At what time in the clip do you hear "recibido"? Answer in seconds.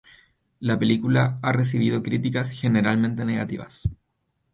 1.53-2.01